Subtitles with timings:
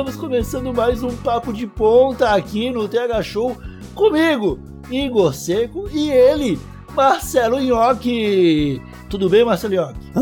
[0.00, 3.54] estamos começando mais um papo de ponta aqui no TH Show
[3.94, 4.58] comigo,
[4.90, 6.58] Igor Seco, e ele,
[6.94, 8.80] Marcelo Nhoque.
[9.10, 10.00] Tudo bem, Marcelo Nhoque?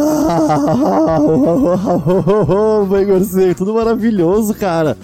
[2.90, 4.98] Ah, Igor Seco, tudo maravilhoso, cara.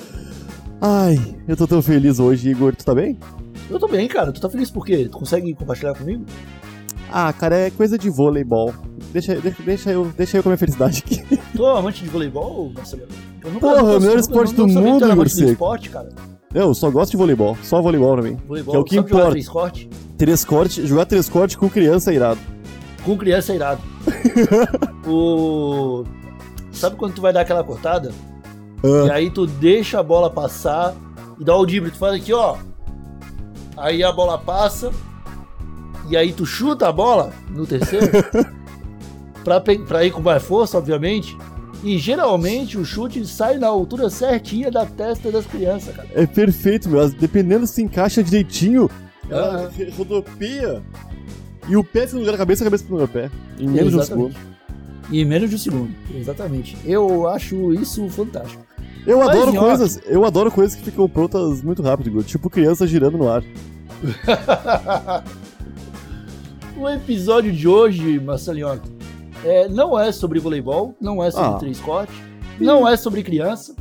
[0.81, 2.75] Ai, eu tô tão feliz hoje, Igor.
[2.75, 3.17] Tu tá bem?
[3.71, 4.33] Eu tô bem, cara.
[4.33, 5.09] Tu tá feliz por quê?
[5.09, 6.25] Tu consegue compartilhar comigo?
[7.13, 8.75] Ah, cara, é coisa de voleibol.
[9.13, 11.39] Deixa, deixa, deixa, eu, deixa eu com a minha felicidade aqui.
[11.55, 13.07] Tu é amante de voleibol, Marcelo?
[13.61, 15.51] Porra, o melhor esporte do mundo, Igor do Seco.
[15.53, 16.09] esporte, cara.
[16.55, 17.57] Eu só gosto de voleibol.
[17.63, 18.37] Só voleibol pra mim.
[18.47, 19.31] Voleibol, Que é o que sabe jogar importa.
[19.33, 19.91] três corte?
[20.17, 22.41] Três cortes, jogar três cortes com criança é irado.
[23.05, 23.81] Com criança é irado.
[25.07, 26.05] o...
[26.73, 28.13] Sabe quando tu vai dar aquela cortada?
[28.83, 30.95] E Ah, aí tu deixa a bola passar
[31.39, 31.91] e dá o drible.
[31.91, 32.57] Tu faz aqui, ó.
[33.77, 34.91] Aí a bola passa.
[36.09, 38.07] E aí tu chuta a bola no terceiro.
[39.43, 41.37] pra, pe- pra ir com mais força, obviamente.
[41.85, 46.09] E geralmente o chute sai na altura certinha da testa das crianças, cara.
[46.15, 47.09] é perfeito, meu.
[47.11, 48.91] Dependendo se encaixa direitinho,
[49.29, 49.91] ela Ah.
[49.97, 50.83] rodopeia.
[51.69, 53.37] E o pé fica no lugar da cabeça, a cabeça fica no lugar do pé.
[53.63, 54.29] Em menos de um segundo.
[54.35, 54.55] Exatamente.
[55.11, 55.95] E menos de um segundo.
[56.15, 56.77] Exatamente.
[56.87, 58.65] Eu acho isso fantástico.
[59.07, 59.67] Eu Mas, adoro Nhoque.
[59.67, 62.23] coisas, eu adoro coisas que ficam prontas muito rápido.
[62.23, 63.43] Tipo criança girando no ar.
[66.77, 68.81] o episódio de hoje, Marcelinho,
[69.45, 71.59] é, não é sobre voleibol, não é sobre Ah.
[71.59, 72.15] três cortes,
[72.61, 73.75] não é sobre criança.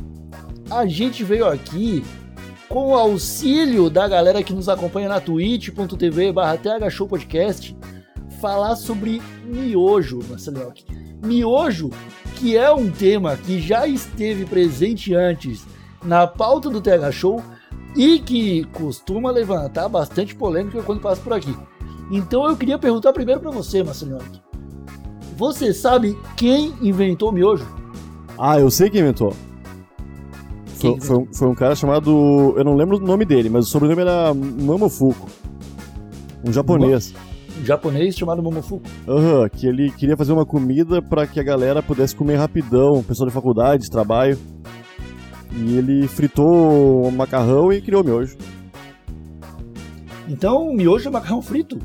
[0.70, 2.04] A gente veio aqui
[2.68, 6.58] com o auxílio da galera que nos acompanha na twitch.tv barra
[6.90, 7.76] Show Podcast
[8.40, 10.72] falar sobre miojo, Marcelinho.
[11.22, 11.90] Miojo,
[12.36, 15.64] que é um tema que já esteve presente antes
[16.04, 17.42] na pauta do TH Show
[17.96, 21.56] e que costuma levantar bastante polêmica quando passa por aqui.
[22.10, 24.18] Então eu queria perguntar primeiro pra você, Marcelinho.
[25.36, 27.66] Você sabe quem inventou o miojo?
[28.38, 29.34] Ah, eu sei quem inventou.
[30.78, 32.54] Quem Foi, foi um, foi um cara chamado.
[32.56, 35.28] Eu não lembro o nome dele, mas o sobrenome era Mamofuku.
[36.44, 37.14] Um japonês.
[37.60, 38.86] Um japonês chamado Momofuku.
[39.08, 43.28] Aham, que ele queria fazer uma comida pra que a galera pudesse comer rapidão, pessoal
[43.28, 44.38] de faculdade, de trabalho.
[45.56, 48.36] E ele fritou o macarrão e criou o miojo.
[50.28, 51.78] Então o miojo é macarrão frito.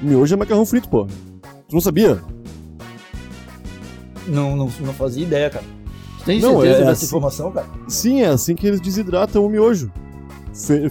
[0.00, 1.06] Miojo é macarrão frito, pô.
[1.68, 2.22] Tu não sabia?
[4.28, 5.64] Não, não, não fazia ideia, cara.
[6.18, 7.06] Você tem Não, certeza é dessa assim.
[7.06, 7.66] informação, cara?
[7.88, 9.90] Sim, é assim que eles desidratam o miojo.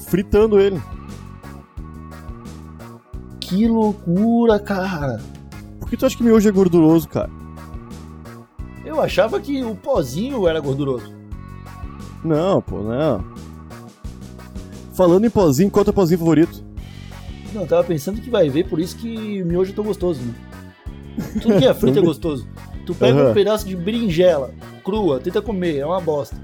[0.08, 0.82] Fritando ele.
[3.40, 5.22] Que loucura, cara.
[5.80, 7.30] Por que tu acha que miojo é gorduroso, cara?
[8.86, 11.14] Eu achava que o pozinho era gorduroso.
[12.24, 13.24] Não, pô, não.
[14.94, 16.64] Falando em pozinho, qual é o teu pozinho favorito?
[17.54, 20.34] Não, eu tava pensando que vai ver, por isso que miojo é tão gostoso, né?
[21.42, 22.48] Tudo que é frito é gostoso.
[22.88, 23.32] Tu pega Aham.
[23.32, 24.54] um pedaço de berinjela
[24.84, 26.38] crua, tenta comer, é uma bosta.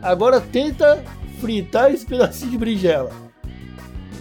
[0.00, 1.02] Agora tenta
[1.40, 3.10] fritar esse pedacinho de berinjela.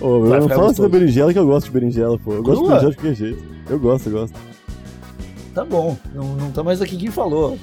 [0.02, 0.76] Ô, Vai eu não falo gostoso.
[0.78, 2.34] sobre berinjela que eu gosto de berinjela, pô.
[2.34, 2.80] Eu gosto de Crua?
[2.80, 3.44] berinjela de qualquer jeito.
[3.70, 4.40] Eu gosto, eu gosto.
[5.54, 7.56] Tá bom, não, não tá mais aqui quem falou.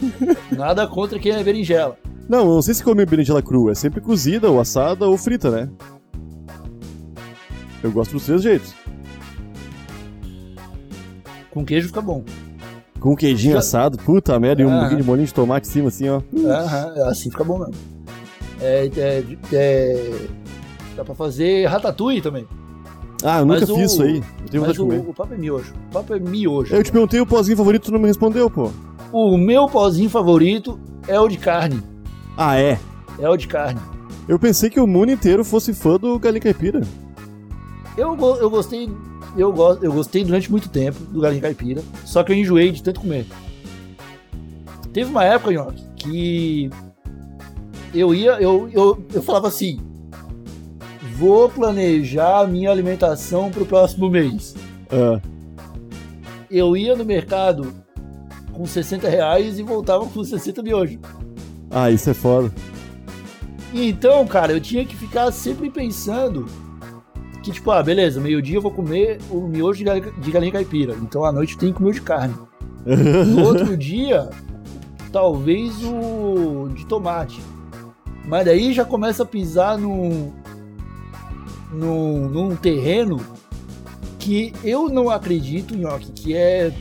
[0.50, 1.98] Nada contra quem é berinjela.
[2.26, 3.72] Não, eu não sei se come berinjela crua.
[3.72, 5.68] É sempre cozida, ou assada, ou frita, né?
[7.82, 8.72] Eu gosto dos três jeitos.
[11.50, 12.24] Com queijo fica bom.
[13.00, 15.88] Com queijinho Já- assado, puta merda, e um pouquinho de molinho de tomate em cima,
[15.88, 16.20] assim, ó.
[16.46, 17.74] Aham, assim fica bom mesmo.
[18.60, 19.24] É, é,
[19.54, 20.26] é-
[20.96, 22.46] dá pra fazer ratatouille também.
[23.24, 24.16] Ah, eu nunca Mas o- fiz isso aí.
[24.42, 24.98] Eu tenho vontade Mas de o, comer.
[25.10, 25.72] o papo é miojo.
[25.88, 26.74] O papo é miojo.
[26.74, 28.70] Eu te perguntei o pozinho favorito, tu não me respondeu, pô.
[29.12, 30.78] O meu pozinho favorito
[31.08, 31.82] é o de carne.
[32.36, 32.78] Ah, é?
[33.18, 33.80] É o de carne.
[34.28, 36.82] Eu pensei que o mundo inteiro fosse fã do Galinha Caipira.
[37.96, 38.90] Eu, eu gostei.
[39.36, 42.82] Eu, go- eu gostei durante muito tempo do galinha caipira, só que eu enjoei de
[42.82, 43.26] tanto comer.
[44.92, 46.70] Teve uma época, Nhoque, que
[47.94, 48.32] eu ia.
[48.40, 49.78] Eu, eu, eu falava assim:
[51.16, 54.54] vou planejar a minha alimentação pro próximo mês.
[54.90, 55.20] Ah,
[56.50, 57.72] Eu ia no mercado
[58.52, 60.98] com 60 reais e voltava com 60 miojos.
[61.70, 62.52] ah, isso é foda.
[63.72, 66.46] Então, cara, eu tinha que ficar sempre pensando
[67.42, 70.94] que, tipo, ah, beleza, meio-dia eu vou comer o miojo de galinha, de galinha caipira.
[71.02, 72.34] Então à noite tem que comer o de carne.
[73.26, 74.30] No outro dia,
[75.12, 77.40] talvez o de tomate.
[78.24, 80.32] Mas daí já começa a pisar num,
[81.72, 83.18] num, num terreno
[84.18, 86.72] que eu não acredito, Nhoque, que é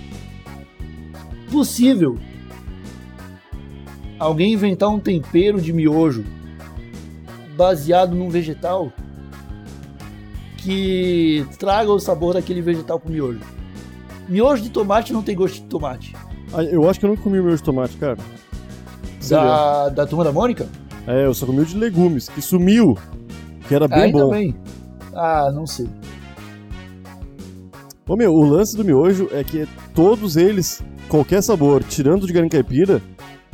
[1.52, 2.18] possível
[4.20, 6.24] alguém inventar um tempero de miojo
[7.56, 8.92] baseado num vegetal
[10.62, 13.40] que traga o sabor daquele vegetal pro miojo.
[14.28, 16.16] Miojo de tomate não tem gosto de tomate.
[16.54, 18.18] Ah, eu acho que eu nunca comi miojo de tomate, cara.
[19.30, 20.68] Da, da turma da Mônica?
[21.08, 22.98] É, eu só comi o de legumes, que sumiu.
[23.68, 24.30] Que era bem Ainda bom.
[24.32, 24.56] bem.
[25.14, 25.88] Ah, não sei.
[28.08, 32.34] Ô meu, o lance do miojo é que todos eles, qualquer sabor, tirando o de
[32.34, 33.02] galinha caipira,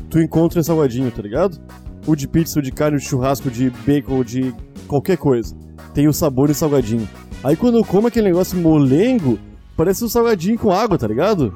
[0.09, 1.59] tu encontra em salgadinho, tá ligado?
[2.07, 4.53] O de pizza, o de carne, o de churrasco, o de bacon, de
[4.87, 5.55] qualquer coisa.
[5.93, 7.07] Tem o sabor em salgadinho.
[7.43, 9.39] Aí quando eu como aquele negócio molengo,
[9.77, 11.55] parece um salgadinho com água, tá ligado?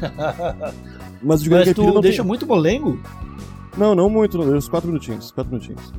[1.22, 2.26] Mas o de Mas tu não deixa tem...
[2.26, 3.00] muito molengo?
[3.76, 4.56] Não, não muito, não.
[4.56, 5.92] Uns 4 minutinhos, 4 minutinhos.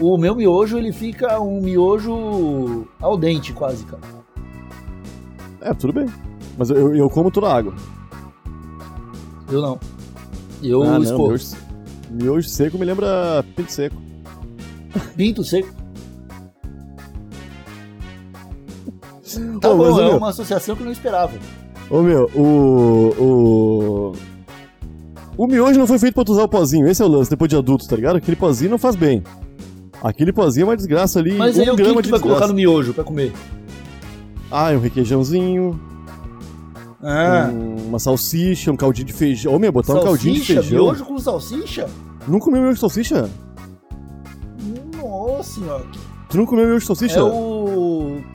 [0.00, 4.02] O meu miojo, ele fica um miojo al dente, quase, cara.
[5.60, 6.06] É, tudo bem.
[6.58, 7.74] Mas eu, eu como toda a água.
[9.50, 9.80] Eu não.
[10.62, 11.56] Eu ah, não, miojo,
[12.10, 13.96] miojo seco me lembra pinto seco.
[15.16, 15.83] Pinto seco.
[19.64, 21.32] Tá Ô, bom, mas, é meu, uma associação que eu não esperava.
[21.90, 23.14] Ô meu, o.
[23.18, 24.12] O.
[25.36, 27.48] O miojo não foi feito pra tu usar o pozinho, esse é o lance, depois
[27.48, 28.16] de adulto, tá ligado?
[28.16, 29.22] Aquele pozinho não faz bem.
[30.02, 32.22] Aquele pozinho é uma desgraça ali, Mas um aí o que, que tu vai desgraça.
[32.22, 33.32] colocar no miojo pra comer?
[34.50, 35.80] Ah, um requeijãozinho,
[37.02, 39.52] Ah, um- uma salsicha, um caldinho de feijão.
[39.54, 40.84] Ô meu, botar um caldinho de salsicha, feijão.
[40.84, 41.86] miojo com salsicha?
[42.28, 43.28] Não comeu miojo de salsicha?
[45.02, 45.84] Nossa senhora.
[46.28, 47.18] Tu não comeu miojo de salsicha?
[47.18, 47.26] É o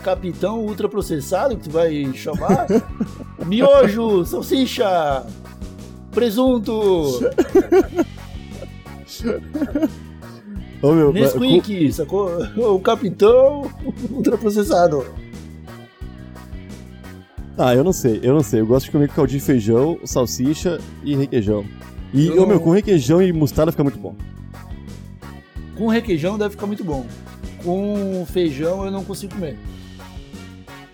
[0.10, 2.66] capitão ultraprocessado que tu vai chamar?
[3.46, 5.24] Miojo, salsicha,
[6.12, 7.20] presunto,
[10.82, 12.30] Ô meu, Nesquik, sacou?
[12.58, 13.70] O capitão
[14.10, 15.06] ultraprocessado.
[17.58, 18.62] Ah, eu não sei, eu não sei.
[18.62, 21.66] Eu gosto de comer com caldinho de feijão, salsicha e requeijão.
[22.14, 24.16] E, Eu ô meu, com requeijão e mostarda fica muito bom.
[25.78, 27.06] Com requeijão deve ficar muito bom.
[27.64, 29.58] Com feijão eu não consigo comer.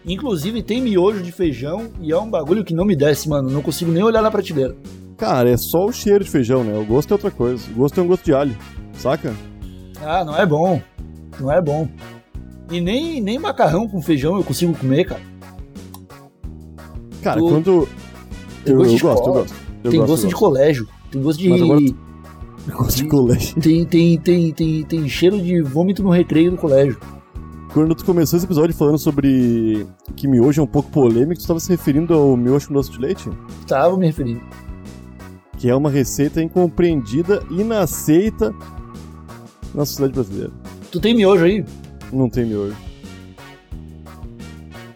[0.07, 3.49] Inclusive tem miojo de feijão e é um bagulho que não me desce, mano.
[3.49, 4.75] Não consigo nem olhar na prateleira.
[5.17, 6.77] Cara, é só o cheiro de feijão, né?
[6.77, 7.63] O gosto é outra coisa.
[7.71, 8.55] O gosto é um gosto de alho,
[8.93, 9.33] saca?
[10.03, 10.81] Ah, não é bom.
[11.39, 11.87] Não é bom.
[12.69, 15.21] E nem, nem macarrão com feijão eu consigo comer, cara.
[17.21, 17.87] Cara, Tu- quando.
[18.63, 19.55] tem Eu, gosto eu de gosto, eu gosto.
[19.83, 20.45] Eu tem gosto, gosto eu de gosto.
[20.45, 20.87] colégio.
[21.11, 21.53] Tem gosto de.
[21.53, 21.79] Agora
[22.77, 23.61] gosto de colégio.
[23.61, 26.97] Tem, tem, tem, tem, tem cheiro de vômito no recreio do colégio.
[27.75, 29.85] Quando tu começou esse episódio falando sobre
[30.15, 32.97] que miojo é um pouco polêmico, tu tava se referindo ao miojo com doce de
[32.97, 33.29] leite?
[33.67, 34.39] Tava me referindo.
[35.57, 38.55] Que é uma receita incompreendida, inaceita
[39.73, 40.53] na sociedade brasileira.
[40.89, 41.65] Tu tem miojo aí?
[42.13, 42.77] Não tem miojo.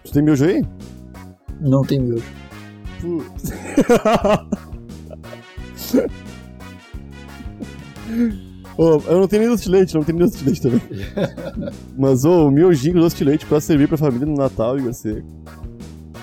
[0.05, 0.65] Tu tem miojo aí?
[1.59, 2.23] Não tem miojo.
[3.01, 3.51] Putz.
[8.81, 10.81] Ô, eu não tenho nem doce de leite, não tenho nem doce de leite também.
[11.99, 14.81] Mas ô, o miojinho com doce de leite pra servir pra família no Natal e
[14.81, 15.21] você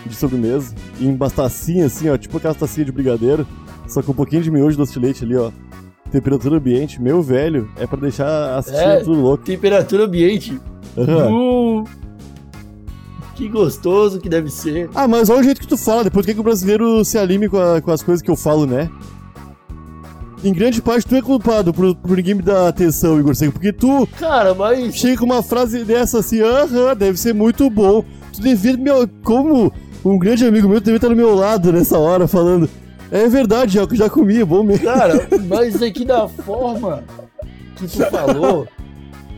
[0.07, 0.75] de sobremesa.
[0.99, 3.47] E em tacinha assim, ó, tipo aquela tacinha de brigadeiro,
[3.87, 5.51] só com um pouquinho de miojo e doce de leite ali, ó.
[6.11, 9.01] Temperatura ambiente, meu velho, é pra deixar assistindo É.
[9.01, 9.45] tudo louco.
[9.45, 10.59] Temperatura ambiente.
[10.97, 11.31] Aham.
[11.81, 11.85] Uh,
[13.35, 14.89] que gostoso que deve ser.
[14.95, 17.59] Ah, mas olha o jeito que tu fala, depois que o brasileiro se alime com,
[17.59, 18.89] a- com as coisas que eu falo, né?
[20.45, 23.73] Em grande parte tu é culpado por, por ninguém me dar atenção, Igor Seco, porque
[23.73, 24.95] tu Cara, mas.
[24.95, 28.05] chega com uma frase dessa assim, aham, deve ser muito bom.
[28.33, 29.73] Tu devia, meu, como
[30.05, 32.69] um grande amigo meu, tu devia estar no meu lado nessa hora falando,
[33.11, 34.85] é verdade, é o que já comi, é bom mesmo.
[34.85, 37.03] Cara, mas aqui da forma
[37.77, 38.69] que tu falou,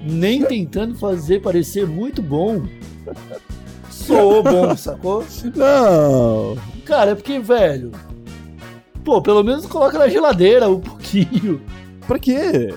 [0.03, 2.63] nem tentando fazer parecer muito bom,
[3.91, 5.25] soou bom, sacou?
[5.55, 7.93] Não, Cara, é porque, velho.
[9.09, 11.63] Pô, pelo menos coloca na geladeira um pouquinho.
[12.07, 12.75] pra quê?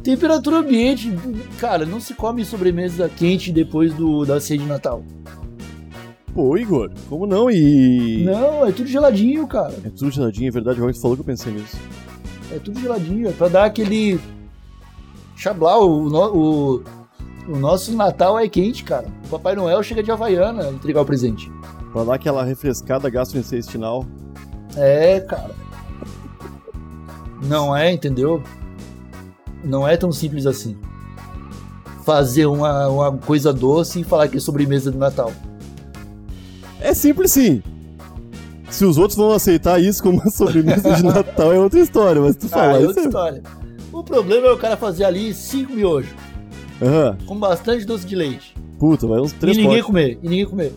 [0.00, 1.12] Temperatura ambiente,
[1.58, 5.02] cara, não se come sobremesa quente depois do, da ceia de Natal.
[6.32, 7.50] Pô, Igor, como não?
[7.50, 8.22] E...
[8.24, 9.74] Não, é tudo geladinho, cara.
[9.84, 11.76] É tudo geladinho, é verdade, agora que tu falou que eu pensei nisso.
[12.52, 14.20] É tudo geladinho, é pra dar aquele.
[15.34, 16.82] Chablau, o, no- o,
[17.48, 19.08] o nosso Natal é quente, cara.
[19.26, 21.50] O Papai Noel chega de Havaiana entregar o presente.
[21.92, 24.06] Pra dar aquela refrescada gastrointestinal.
[24.76, 25.50] É, cara.
[27.42, 28.42] Não é, entendeu?
[29.64, 30.76] Não é tão simples assim.
[32.04, 35.32] Fazer uma, uma coisa doce e falar que é sobremesa de Natal.
[36.80, 37.62] É simples sim.
[38.70, 42.36] Se os outros vão aceitar isso como uma sobremesa de Natal é outra história, mas
[42.36, 42.86] tu Ah, falar é isso.
[42.88, 43.42] outra história.
[43.92, 46.10] O problema é o cara fazer ali cinco miojos,
[46.80, 48.54] Aham, com bastante doce de leite.
[48.78, 49.86] puta, vai uns três e ninguém potes.
[49.86, 50.72] comer, e ninguém comer.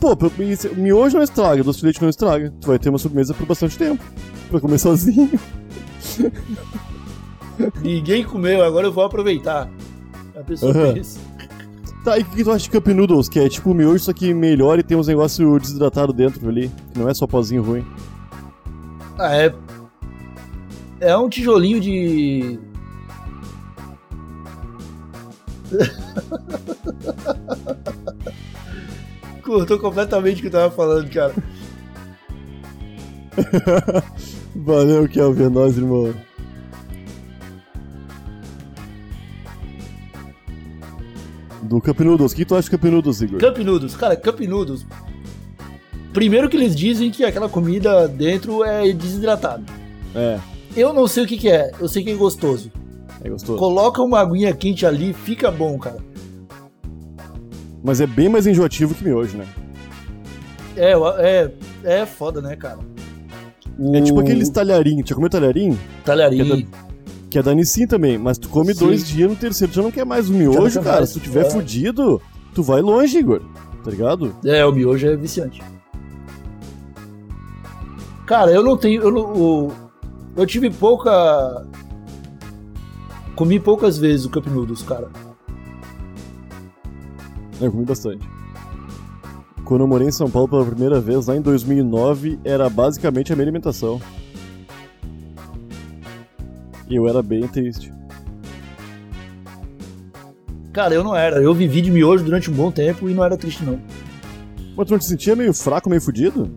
[0.00, 2.52] Pô, isso- miojo não estraga, doce de leite não estraga.
[2.60, 4.02] Tu vai ter uma sobremesa por bastante tempo.
[4.50, 5.30] Pra comer sozinho.
[7.82, 9.68] Ninguém comeu, agora eu vou aproveitar.
[10.36, 11.18] A pessoa pensa.
[12.04, 13.28] Tá, e o que que tu acha de Cup Noodles?
[13.28, 16.70] Que é tipo miojo, só que melhor e tem uns negócios desidratados dentro ali.
[16.92, 17.84] Que não é só pozinho ruim.
[19.18, 19.54] Ah, é.
[21.00, 22.58] É um tijolinho de.
[29.48, 31.34] Cortou completamente o que eu tava falando, cara.
[34.54, 36.12] Valeu, Kelvin, é nóis, irmão.
[41.62, 42.32] Do Cup Noodles.
[42.32, 43.40] O que tu acha de Cup Noodles, Igor?
[43.40, 44.86] Cup Noodles, cara, Cup Noodles.
[46.12, 49.62] Primeiro que eles dizem que aquela comida dentro é desidratada.
[50.14, 50.38] É,
[50.76, 52.70] Eu não sei o que, que é, eu sei que é gostoso.
[53.24, 53.58] é gostoso.
[53.58, 55.98] Coloca uma aguinha quente ali, fica bom, cara.
[57.82, 59.46] Mas é bem mais enjoativo que miojo, né?
[60.76, 61.52] É, é,
[62.00, 62.78] é foda, né, cara?
[63.94, 65.08] É tipo aqueles talharinhos.
[65.08, 65.78] Já comeu talharinho?
[66.04, 66.66] talharinho.
[67.30, 68.86] Que é da Nissin também, mas tu come Sim.
[68.86, 70.96] dois dias no terceiro, tu já não quer mais o miojo, cara.
[70.98, 71.50] mais, Se tu tiver é.
[71.50, 72.20] fudido,
[72.54, 73.42] tu vai longe, Igor.
[73.84, 74.34] Tá ligado?
[74.44, 75.62] É, o miojo é viciante.
[78.26, 79.02] Cara, eu não tenho.
[79.02, 79.72] Eu, não- o-
[80.36, 81.66] eu tive pouca.
[83.34, 85.08] Comi poucas vezes o Cup Noodles, cara.
[87.60, 88.28] Eu comi bastante.
[89.64, 93.36] Quando eu morei em São Paulo pela primeira vez, lá em 2009, era basicamente a
[93.36, 94.00] minha alimentação.
[96.88, 97.92] E eu era bem triste.
[100.72, 101.42] Cara, eu não era.
[101.42, 103.80] Eu vivi de miojo durante um bom tempo e não era triste, não.
[104.76, 106.50] Mas tu não te sentia meio fraco, meio fudido?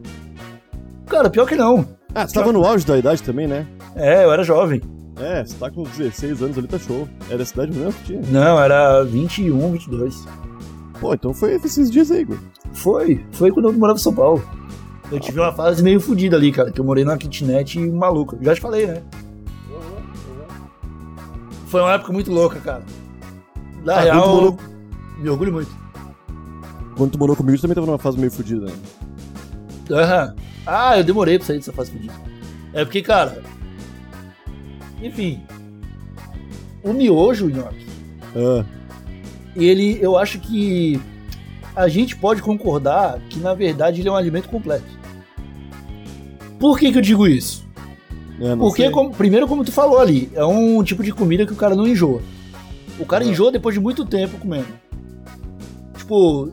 [1.07, 1.85] Cara, pior que não.
[2.13, 3.65] Ah, você tava no auge da idade também, né?
[3.95, 4.81] É, eu era jovem.
[5.19, 7.07] É, você tá com 16 anos ali, tá show.
[7.29, 8.21] Era a cidade mesmo que tinha?
[8.29, 10.25] Não, era 21, 22.
[11.01, 12.37] Pô, então foi esses dias aí, Igor.
[12.73, 14.41] Foi, foi quando eu morava em São Paulo.
[15.11, 18.37] Eu tive uma fase meio fodida ali, cara, que eu morei numa kitnet maluca.
[18.39, 19.01] Já te falei, né?
[21.67, 22.83] Foi uma época muito louca, cara.
[23.83, 24.57] Na Ah, real, morou-
[25.17, 25.71] me orgulho muito.
[26.95, 28.73] Quando tu morou comigo, tu também tava numa fase meio fudida, né?
[29.89, 30.35] Aham.
[30.65, 32.13] Ah, eu demorei pra sair dessa fase fodida.
[32.73, 33.41] É porque, cara.
[35.01, 35.41] Enfim.
[36.83, 37.85] O miojo, Nhoque,
[38.35, 38.63] Ah,
[39.55, 40.99] ele, eu acho que
[41.75, 44.85] a gente pode concordar que, na verdade, ele é um alimento completo.
[46.59, 47.65] Por que, que eu digo isso?
[48.39, 51.55] não Porque, como- primeiro, como tu falou ali, é um tipo de comida que o
[51.55, 52.21] cara não enjoa.
[52.99, 53.31] O cara Uhum.
[53.31, 54.67] enjoa depois de muito tempo comendo.
[55.97, 56.51] Tipo,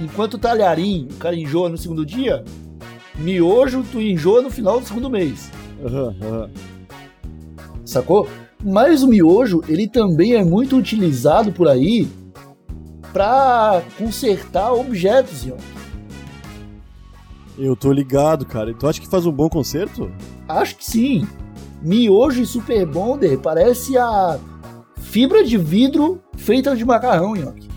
[0.00, 2.44] enquanto talharim, o cara enjoa no segundo dia,
[3.16, 5.50] miojo, tu enjoa no final do segundo mês.
[5.84, 6.50] Aham, aham.
[7.84, 8.28] Sacou?
[8.64, 12.08] Mas o miojo, ele também é muito utilizado por aí
[13.12, 15.56] pra consertar objetos, ó.
[17.56, 18.72] Eu tô ligado, cara.
[18.74, 20.10] Tu acha que faz um bom concerto?
[20.48, 21.26] Acho que sim.
[21.82, 24.38] Miojo e Super Bonder parece a
[24.96, 27.68] fibra de vidro feita de macarrão, Nhoque.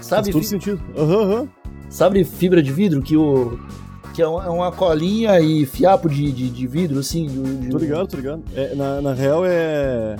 [0.00, 0.80] Sabe, faz todo fi- sentido.
[0.96, 1.48] Aham, aham.
[1.88, 3.58] sabe fibra de vidro que o
[4.14, 7.26] que é uma é uma colinha e fiapo de, de, de vidro assim?
[7.26, 8.42] do- de- Tô ligado, tô ligado.
[8.54, 10.16] É, na, na real é.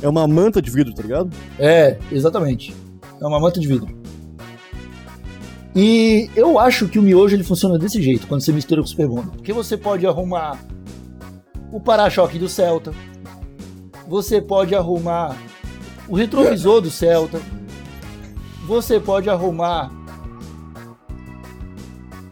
[0.00, 1.30] É uma manta de vidro, tá ligado?
[1.58, 2.74] É, exatamente.
[3.20, 3.88] É uma manta de vidro.
[5.74, 8.88] E eu acho que o miojo ele funciona desse jeito quando você mistura com o
[8.88, 9.08] Super.
[9.08, 10.58] Porque você pode arrumar
[11.72, 12.92] o para-choque do Celta.
[14.08, 15.36] Você pode arrumar
[16.08, 17.40] o retrovisor do Celta.
[18.66, 19.90] Você pode arrumar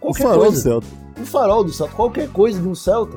[0.00, 0.62] O qualquer farol do coisa.
[0.62, 0.86] Celta.
[1.20, 3.16] O farol do Celta, qualquer coisa de um Celta,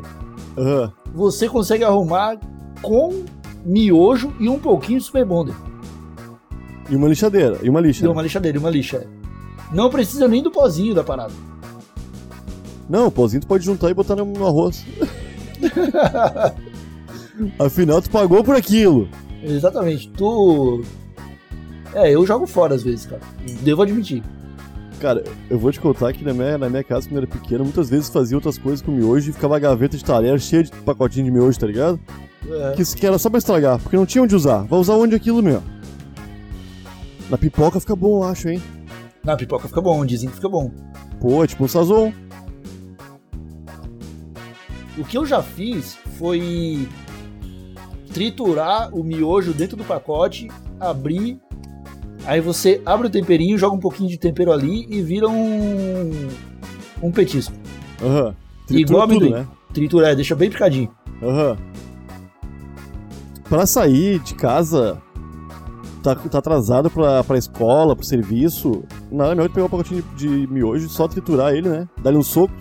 [0.58, 0.92] Aham.
[1.14, 2.38] você consegue arrumar
[2.82, 3.24] com
[3.66, 5.56] miojo e um pouquinho de Super Bonder.
[6.90, 7.58] E uma lixadeira.
[7.64, 8.06] E uma lixa.
[8.06, 8.98] E uma lixadeira, e uma lixa.
[8.98, 9.08] é.
[9.74, 11.34] Não precisa nem do pozinho da parada.
[12.90, 14.86] Não, o pauzinho tu pode juntar e botar no arroz.
[17.58, 19.08] Afinal, tu pagou por aquilo.
[19.42, 20.10] Exatamente.
[20.10, 20.84] Tu.
[21.94, 23.22] É, eu jogo fora às vezes, cara.
[23.62, 24.24] Devo admitir.
[25.04, 27.66] Cara, eu vou te contar que na minha, na minha casa, quando eu era pequeno,
[27.66, 30.72] muitas vezes fazia outras coisas com miojo e ficava a gaveta de talher cheia de
[30.72, 32.00] pacotinho de miojo, tá ligado?
[32.50, 32.72] É.
[32.78, 34.60] Que, que era só pra estragar, porque não tinha onde usar.
[34.60, 35.62] Vai usar onde aquilo, meu?
[37.30, 38.64] Na pipoca fica bom, eu acho, hein?
[39.26, 40.72] Na pipoca fica bom, dizem que fica bom.
[41.20, 42.14] Pô, é tipo um sazon.
[44.98, 46.88] O que eu já fiz foi
[48.14, 50.48] triturar o miojo dentro do pacote,
[50.80, 51.42] abrir,
[52.26, 56.12] aí você abre o temperinho, joga um pouquinho de tempero ali e vira um
[57.02, 57.54] um petisco.
[58.02, 58.12] Aham.
[58.20, 58.36] Igual
[58.68, 59.32] Tritura tudo, amendoim.
[59.32, 59.48] né?
[59.74, 60.90] Tritura, é, deixa bem picadinho.
[61.22, 61.58] Aham.
[63.50, 64.98] Pra sair de casa,
[66.02, 70.46] tá, tá atrasado pra, pra escola, pro serviço, nada melhor que pegar um pacotinho de,
[70.48, 71.88] de miojo e só triturar ele, né?
[72.02, 72.54] Dar-lhe um soco,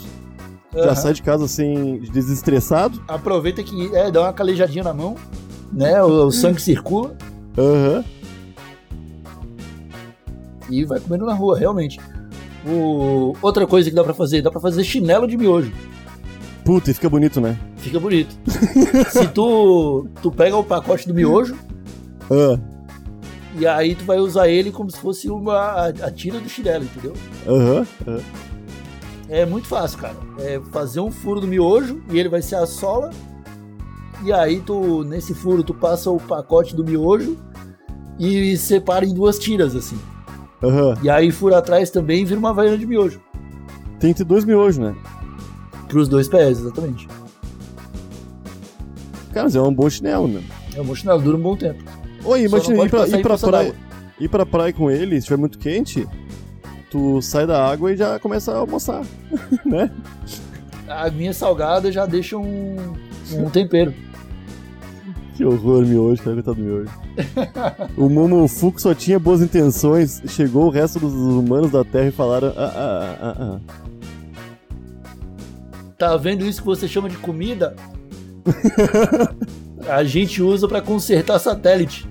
[0.74, 0.94] já Aham.
[0.96, 3.00] sai de casa assim, desestressado.
[3.08, 5.16] Aproveita que é, dá uma calejadinha na mão,
[5.72, 6.02] né?
[6.02, 7.16] O, o sangue circula
[7.56, 8.04] Aham.
[10.80, 12.00] E vai comendo na rua, realmente.
[12.66, 13.34] O...
[13.42, 15.72] Outra coisa que dá pra fazer, dá pra fazer chinelo de miojo.
[16.64, 17.58] Puta, e fica bonito, né?
[17.76, 18.34] Fica bonito.
[19.10, 21.56] Se tu, tu pega o pacote do miojo
[22.30, 22.58] Ah,
[23.54, 27.12] e aí tu vai usar ele como se fosse uma a, tira do chinelo, entendeu?
[27.46, 27.86] Aham.
[29.28, 30.16] É muito fácil, cara.
[30.38, 33.10] É fazer um furo no miojo e ele vai ser a sola.
[34.24, 37.36] E aí tu, nesse furo, tu passa o pacote do miojo
[38.18, 39.98] e separa em duas tiras, assim.
[40.62, 40.96] Aham.
[41.02, 43.20] E aí fura atrás também e vira uma vaiana de miojo.
[43.98, 44.94] Tem que ter dois miojos, né?
[45.88, 47.06] Pros dois pés, exatamente.
[49.32, 50.42] Cara, mas é um bom chinelo, né?
[50.74, 51.82] É um bom chinelo, dura um bom tempo.
[52.24, 53.74] Oi, imagina ir pra, ir pra praia.
[54.20, 56.06] Ir pra praia com ele, se estiver muito quente,
[56.90, 59.02] tu sai da água e já começa a almoçar,
[59.64, 59.90] né?
[60.86, 62.76] A aguinha salgada já deixa um,
[63.32, 63.92] um tempero.
[65.34, 66.90] Que horror, miojo, cara, coitado do miojo.
[67.96, 72.52] o Momofuku só tinha boas intenções, chegou o resto dos humanos da Terra e falaram:
[72.56, 73.60] ah, ah, ah, ah,
[75.96, 77.74] Tá vendo isso que você chama de comida?
[79.88, 82.06] A gente usa pra consertar satélite.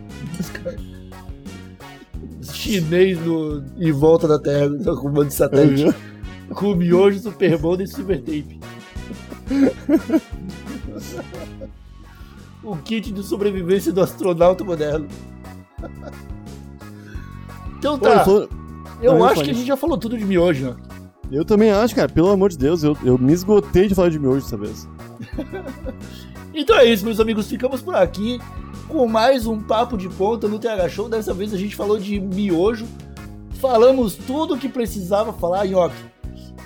[2.42, 5.38] Chinês no, em volta da Terra, com um monte de ah.
[5.38, 5.96] satélite.
[6.50, 8.60] Com miojo, super bom e silver tape.
[12.63, 15.08] O kit de sobrevivência do astronauta moderno.
[17.77, 18.50] Então Pô, tá, eu, sou-
[19.01, 20.75] eu acho que a gente já falou tudo de miojo, né?
[21.32, 24.20] eu também acho, cara, pelo amor de Deus, eu, eu me esgotei de falar de
[24.20, 24.88] miojo dessa vez.
[26.53, 27.48] Então é isso, meus amigos.
[27.48, 28.38] Ficamos por aqui
[28.89, 31.08] com mais um Papo de Ponta no TH Show.
[31.08, 32.86] Dessa vez a gente falou de miojo.
[33.62, 35.96] Falamos tudo o que precisava falar, Nhoque.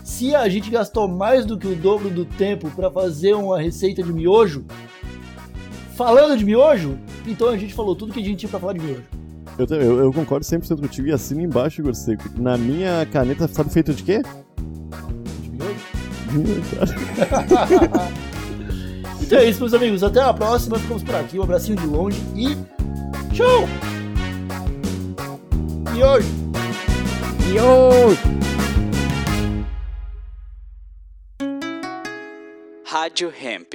[0.04, 4.02] Se a gente gastou mais do que o dobro do tempo para fazer uma receita
[4.02, 4.66] de miojo,
[5.96, 8.80] falando de miojo, então a gente falou tudo que a gente tinha pra falar de
[8.82, 9.04] miojo.
[9.58, 12.24] Eu, também- eu, eu concordo 100% contigo e assino embaixo, Igor Seco.
[12.38, 14.22] Na minha caneta, sabe feito de quê?
[15.42, 15.76] De miojo?
[19.22, 20.04] Então é isso, meus amigos.
[20.04, 20.78] Até a próxima.
[20.78, 21.40] Ficamos por aqui.
[21.40, 22.50] Um abracinho de longe e.
[23.36, 23.68] Show!
[25.92, 26.28] Miojo!
[27.50, 28.18] Miojo!
[32.86, 33.74] Rádio Hemp.